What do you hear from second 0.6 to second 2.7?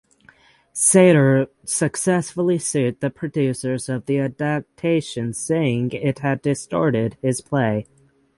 Satre successfully